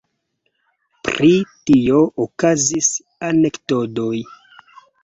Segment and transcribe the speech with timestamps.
[1.09, 1.29] Pri
[1.71, 2.91] tio okazis
[3.31, 4.15] anekdotoj.